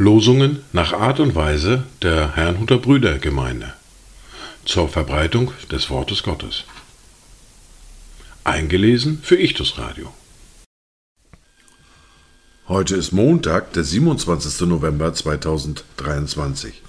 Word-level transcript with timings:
Losungen 0.00 0.60
nach 0.72 0.94
Art 0.94 1.20
und 1.20 1.34
Weise 1.34 1.84
der 2.00 2.34
Herrnhuter 2.34 2.78
Brüdergemeinde 2.78 3.74
zur 4.64 4.88
Verbreitung 4.88 5.52
des 5.70 5.90
Wortes 5.90 6.22
Gottes. 6.22 6.64
Eingelesen 8.44 9.20
für 9.22 9.36
Ichtus 9.36 9.76
Radio. 9.76 10.10
Heute 12.66 12.96
ist 12.96 13.12
Montag, 13.12 13.74
der 13.74 13.84
27. 13.84 14.66
November 14.68 15.12
2023. 15.12 16.80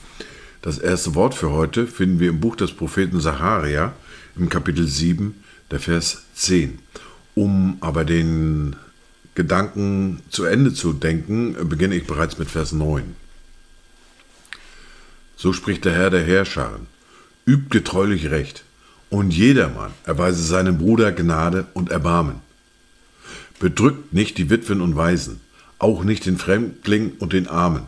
Das 0.61 0.77
erste 0.77 1.13
Wort 1.15 1.33
für 1.33 1.51
heute 1.51 1.88
finden 1.88 2.21
wir 2.21 2.29
im 2.29 2.39
Buch 2.39 2.55
des 2.55 2.71
Propheten 2.71 3.19
Sacharia 3.19 3.93
im 4.38 4.47
Kapitel 4.47 4.88
7, 4.88 5.43
der 5.71 5.79
Vers 5.79 6.23
10. 6.35 6.79
Um 7.33 7.77
aber 7.79 8.04
den 8.05 8.75
Gedanken 9.36 10.21
zu 10.29 10.43
Ende 10.43 10.73
zu 10.73 10.93
denken, 10.93 11.55
beginne 11.69 11.96
ich 11.96 12.05
bereits 12.05 12.37
mit 12.37 12.50
Vers 12.50 12.73
9. 12.73 13.15
So 15.37 15.54
spricht 15.54 15.86
der 15.86 15.93
Herr 15.93 16.10
der 16.10 16.23
Herrscharen, 16.23 16.87
übt 17.47 17.69
getreulich 17.69 18.29
Recht, 18.29 18.63
und 19.10 19.32
jedermann 19.32 19.91
erweise 20.05 20.43
seinem 20.43 20.77
Bruder 20.77 21.11
Gnade 21.11 21.65
und 21.74 21.89
Erbarmen. 21.89 22.35
Bedrückt 23.60 24.13
nicht 24.13 24.38
die 24.38 24.49
Witwen 24.49 24.82
und 24.82 24.96
Waisen, 24.96 25.39
auch 25.79 26.04
nicht 26.04 26.25
den 26.25 26.38
Fremdling 26.38 27.13
und 27.19 27.33
den 27.33 27.47
Armen, 27.47 27.83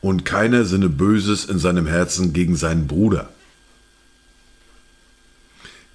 und 0.00 0.24
keiner 0.24 0.64
sinne 0.64 0.88
Böses 0.88 1.44
in 1.44 1.58
seinem 1.58 1.86
Herzen 1.86 2.32
gegen 2.32 2.56
seinen 2.56 2.86
Bruder. 2.86 3.30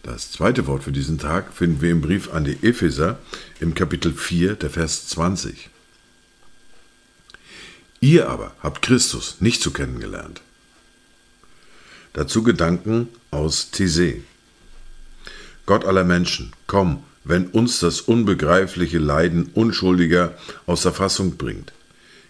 Das 0.03 0.33
zweite 0.33 0.67
Wort 0.67 0.83
für 0.83 0.91
diesen 0.91 1.17
Tag 1.17 1.53
finden 1.53 1.81
wir 1.81 1.89
im 1.89 2.01
Brief 2.01 2.33
an 2.33 2.43
die 2.43 2.57
Epheser 2.61 3.19
im 3.61 3.73
Kapitel 3.73 4.11
4, 4.11 4.55
der 4.55 4.69
Vers 4.69 5.07
20. 5.07 5.69
Ihr 8.01 8.27
aber 8.27 8.53
habt 8.61 8.81
Christus 8.81 9.37
nicht 9.39 9.61
zu 9.61 9.71
kennen 9.71 10.01
gelernt. 10.01 10.41
Dazu 12.11 12.43
Gedanken 12.43 13.07
aus 13.31 13.71
Thesee. 13.71 14.23
Gott 15.65 15.85
aller 15.85 16.03
Menschen, 16.03 16.51
komm, 16.67 17.05
wenn 17.23 17.47
uns 17.47 17.79
das 17.79 18.01
unbegreifliche 18.01 18.99
Leiden 18.99 19.51
Unschuldiger 19.53 20.37
aus 20.65 20.81
der 20.81 20.91
Fassung 20.91 21.37
bringt. 21.37 21.71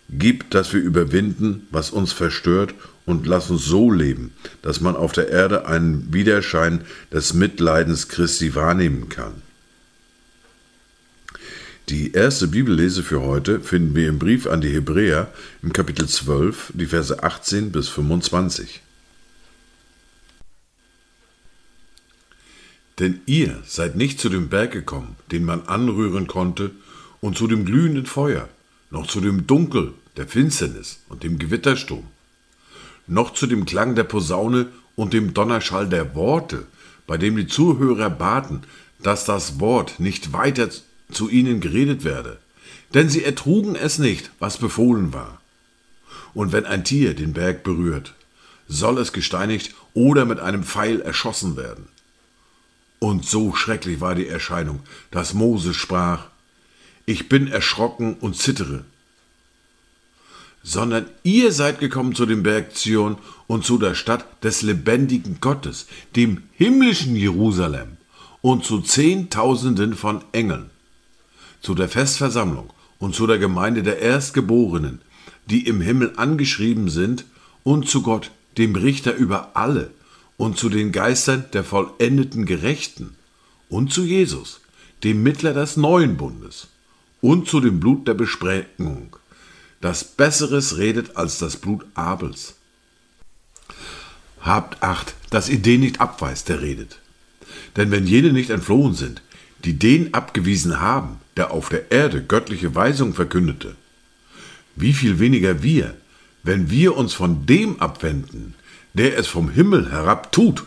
Gib, 0.09 0.52
dass 0.52 0.73
wir 0.73 0.80
überwinden, 0.80 1.65
was 1.71 1.89
uns 1.89 2.11
verstört, 2.11 2.75
und 3.05 3.27
lass 3.27 3.49
uns 3.49 3.65
so 3.65 3.91
leben, 3.91 4.31
dass 4.61 4.81
man 4.81 4.95
auf 4.95 5.11
der 5.11 5.29
Erde 5.29 5.65
einen 5.65 6.13
Widerschein 6.13 6.81
des 7.11 7.33
Mitleidens 7.33 8.07
Christi 8.07 8.55
wahrnehmen 8.55 9.09
kann. 9.09 9.41
Die 11.89 12.13
erste 12.13 12.47
Bibellese 12.47 13.03
für 13.03 13.21
heute 13.21 13.59
finden 13.59 13.93
wir 13.93 14.07
im 14.07 14.17
Brief 14.17 14.47
an 14.47 14.61
die 14.61 14.69
Hebräer 14.69 15.33
im 15.61 15.73
Kapitel 15.73 16.07
12, 16.07 16.71
die 16.75 16.85
Verse 16.85 17.21
18 17.21 17.73
bis 17.73 17.89
25. 17.89 18.81
Denn 22.99 23.19
ihr 23.25 23.61
seid 23.65 23.95
nicht 23.95 24.19
zu 24.19 24.29
dem 24.29 24.47
Berg 24.47 24.71
gekommen, 24.71 25.17
den 25.31 25.43
man 25.43 25.63
anrühren 25.63 26.27
konnte, 26.27 26.71
und 27.19 27.37
zu 27.37 27.47
dem 27.47 27.65
glühenden 27.65 28.05
Feuer, 28.05 28.49
noch 28.89 29.07
zu 29.07 29.19
dem 29.19 29.47
Dunkel 29.47 29.93
der 30.17 30.27
Finsternis 30.27 30.99
und 31.09 31.23
dem 31.23 31.39
Gewittersturm, 31.39 32.05
noch 33.07 33.33
zu 33.33 33.47
dem 33.47 33.65
Klang 33.65 33.95
der 33.95 34.03
Posaune 34.03 34.67
und 34.95 35.13
dem 35.13 35.33
Donnerschall 35.33 35.87
der 35.87 36.15
Worte, 36.15 36.65
bei 37.07 37.17
dem 37.17 37.35
die 37.35 37.47
Zuhörer 37.47 38.09
baten, 38.09 38.63
dass 39.01 39.25
das 39.25 39.59
Wort 39.59 39.99
nicht 39.99 40.33
weiter 40.33 40.69
zu 41.11 41.29
ihnen 41.29 41.59
geredet 41.59 42.03
werde, 42.03 42.39
denn 42.93 43.09
sie 43.09 43.23
ertrugen 43.23 43.75
es 43.75 43.99
nicht, 43.99 44.31
was 44.39 44.57
befohlen 44.57 45.13
war. 45.13 45.41
Und 46.33 46.52
wenn 46.52 46.65
ein 46.65 46.83
Tier 46.83 47.13
den 47.13 47.33
Berg 47.33 47.63
berührt, 47.63 48.13
soll 48.67 48.97
es 48.97 49.13
gesteinigt 49.13 49.75
oder 49.93 50.25
mit 50.25 50.39
einem 50.39 50.63
Pfeil 50.63 51.02
erschossen 51.02 51.58
werden. 51.58 51.87
Und 52.99 53.25
so 53.25 53.53
schrecklich 53.53 53.99
war 53.99 54.15
die 54.15 54.27
Erscheinung, 54.27 54.80
dass 55.11 55.33
Mose 55.33 55.73
sprach, 55.73 56.27
ich 57.05 57.27
bin 57.27 57.47
erschrocken 57.47 58.15
und 58.15 58.37
zittere. 58.37 58.86
Sondern 60.63 61.05
ihr 61.23 61.51
seid 61.51 61.79
gekommen 61.79 62.15
zu 62.15 62.25
dem 62.25 62.41
Berg 62.41 62.75
Zion 62.75 63.17
und 63.47 63.65
zu 63.65 63.77
der 63.77 63.95
Stadt 63.95 64.25
des 64.43 64.61
lebendigen 64.61 65.37
Gottes, 65.41 65.87
dem 66.15 66.43
himmlischen 66.53 67.15
Jerusalem 67.15 67.97
und 68.41 68.63
zu 68.63 68.81
Zehntausenden 68.81 69.93
von 69.93 70.23
Engeln, 70.31 70.69
zu 71.61 71.75
der 71.75 71.89
Festversammlung 71.89 72.71
und 72.99 73.13
zu 73.13 73.27
der 73.27 73.37
Gemeinde 73.37 73.83
der 73.83 73.99
Erstgeborenen, 73.99 75.01
die 75.49 75.67
im 75.67 75.81
Himmel 75.81 76.13
angeschrieben 76.15 76.89
sind, 76.89 77.25
und 77.63 77.87
zu 77.87 78.01
Gott, 78.01 78.31
dem 78.57 78.75
Richter 78.75 79.15
über 79.15 79.51
alle, 79.55 79.91
und 80.37 80.57
zu 80.57 80.69
den 80.69 80.91
Geistern 80.91 81.45
der 81.53 81.63
vollendeten 81.63 82.45
Gerechten 82.45 83.15
und 83.69 83.91
zu 83.93 84.03
Jesus, 84.03 84.61
dem 85.03 85.23
Mittler 85.23 85.53
des 85.53 85.77
neuen 85.77 86.17
Bundes 86.17 86.67
und 87.21 87.47
zu 87.47 87.59
dem 87.59 87.80
Blut 87.80 88.07
der 88.07 88.13
Besprengung, 88.13 89.15
das 89.83 90.05
Besseres 90.05 90.77
redet 90.77 91.17
als 91.17 91.39
das 91.39 91.58
Blut 91.58 91.86
Abels. 91.94 92.55
Habt 94.39 94.82
Acht, 94.82 95.14
dass 95.30 95.49
ihr 95.49 95.60
den 95.60 95.82
nicht 95.82 95.99
abweist, 95.99 96.48
der 96.48 96.61
redet. 96.61 96.99
Denn 97.76 97.92
wenn 97.92 98.08
jene 98.08 98.32
nicht 98.32 98.49
entflohen 98.49 98.93
sind, 98.93 99.22
die 99.66 99.77
den 99.77 100.14
abgewiesen 100.14 100.80
haben, 100.80 101.20
der 101.36 101.52
auf 101.52 101.67
der 101.67 101.92
Erde 101.92 102.23
göttliche 102.23 102.73
Weisung 102.76 103.14
verkündete, 103.14 103.76
wie 104.77 104.93
viel 104.93 105.20
weniger 105.20 105.64
wir, 105.64 105.95
wenn 106.43 106.70
wir 106.70 106.95
uns 106.95 107.14
von 107.14 107.45
dem 107.45 107.82
abwenden, 107.82 108.55
der 108.93 109.17
es 109.17 109.27
vom 109.27 109.49
Himmel 109.49 109.92
herab 109.92 110.32
tut. 110.32 110.64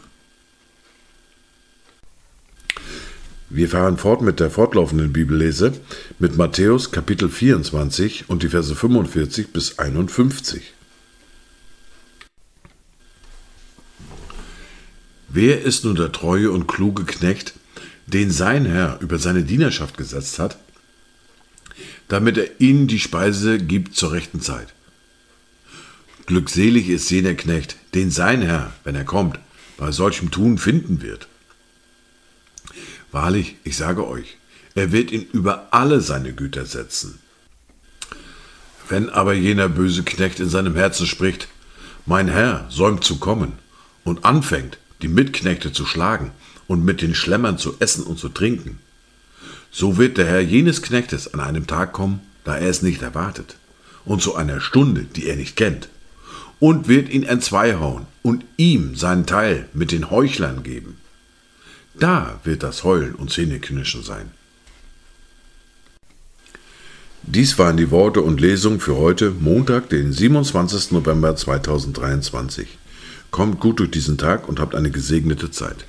Wir 3.49 3.69
fahren 3.69 3.97
fort 3.97 4.23
mit 4.23 4.41
der 4.41 4.51
fortlaufenden 4.51 5.13
Bibellese 5.13 5.73
mit 6.19 6.37
Matthäus 6.37 6.91
Kapitel 6.91 7.29
24 7.29 8.29
und 8.29 8.43
die 8.43 8.49
Verse 8.49 8.75
45 8.75 9.53
bis 9.53 9.79
51. 9.79 10.75
Wer 15.29 15.63
ist 15.63 15.85
nun 15.85 15.95
der 15.95 16.11
treue 16.11 16.51
und 16.51 16.67
kluge 16.67 17.05
Knecht, 17.05 17.55
den 18.07 18.33
sein 18.33 18.67
Herr 18.67 18.99
über 19.01 19.19
seine 19.19 19.45
Dienerschaft 19.45 19.97
gesetzt 19.97 20.41
hat, 20.41 20.59
damit 22.09 22.39
er 22.39 22.61
ihnen 22.61 22.89
die 22.89 22.99
Speise 22.99 23.59
gibt 23.59 23.95
zur 23.95 24.11
rechten 24.11 24.41
Zeit? 24.41 24.75
Glückselig 26.27 26.89
ist 26.89 27.09
jener 27.11 27.35
Knecht, 27.35 27.77
den 27.95 28.11
sein 28.11 28.43
Herr, 28.43 28.73
wenn 28.83 28.97
er 28.97 29.05
kommt, 29.05 29.39
bei 29.77 29.93
solchem 29.93 30.33
Tun 30.33 30.59
finden 30.59 31.01
wird. 31.01 31.29
Wahrlich, 33.17 33.57
ich 33.65 33.79
sage 33.79 34.07
euch, 34.07 34.37
er 34.75 34.93
wird 34.93 35.11
ihn 35.11 35.27
über 35.33 35.69
alle 35.71 36.03
seine 36.03 36.35
Güter 36.35 36.67
setzen. 36.67 37.19
Wenn 38.91 39.09
aber 39.09 39.33
jener 39.33 39.71
böse 39.71 40.03
Knecht 40.03 40.39
in 40.39 40.51
seinem 40.51 40.77
Herzen 40.77 41.07
spricht, 41.07 41.49
mein 42.05 42.29
Herr 42.29 42.67
säumt 42.69 43.05
zu 43.05 43.17
kommen, 43.17 43.55
und 44.05 44.27
anfängt, 44.27 44.77
die 45.01 45.09
Mitknechte 45.09 45.73
zu 45.73 45.87
schlagen 45.87 46.33
und 46.67 46.85
mit 46.85 47.01
den 47.01 47.15
Schlemmern 47.15 47.57
zu 47.57 47.77
essen 47.79 48.05
und 48.05 48.19
zu 48.19 48.29
trinken, 48.29 48.81
so 49.71 49.97
wird 49.97 50.19
der 50.19 50.27
Herr 50.27 50.43
jenes 50.43 50.83
Knechtes 50.83 51.33
an 51.33 51.41
einem 51.41 51.67
Tag 51.67 51.95
kommen, 51.95 52.21
da 52.45 52.59
er 52.59 52.69
es 52.69 52.83
nicht 52.83 53.01
erwartet, 53.01 53.57
und 54.05 54.21
zu 54.21 54.35
einer 54.35 54.61
Stunde, 54.61 55.05
die 55.05 55.27
er 55.27 55.37
nicht 55.37 55.57
kennt, 55.57 55.89
und 56.61 56.87
wird 56.87 57.09
ihn 57.09 57.23
entzweihauen 57.23 58.05
und 58.21 58.45
ihm 58.59 58.95
seinen 58.95 59.25
Teil 59.25 59.71
mit 59.73 59.91
den 59.91 60.11
Heuchlern 60.11 60.63
geben. 60.63 60.99
Da 61.99 62.41
wird 62.45 62.63
das 62.63 62.85
Heulen 62.85 63.15
und 63.15 63.31
Zähneknirschen 63.31 64.03
sein. 64.03 64.31
Dies 67.23 67.59
waren 67.59 67.77
die 67.77 67.91
Worte 67.91 68.21
und 68.21 68.41
Lesungen 68.41 68.81
für 68.81 68.97
heute, 68.97 69.31
Montag, 69.31 69.89
den 69.89 70.13
27. 70.13 70.93
November 70.93 71.35
2023. 71.35 72.79
Kommt 73.31 73.61
gut 73.61 73.81
durch 73.81 73.91
diesen 73.91 74.19
Tag 74.19 74.49
und 74.49 74.61
habt 74.61 74.75
eine 74.75 74.91
gesegnete 74.91 75.51
Zeit. 75.51 75.87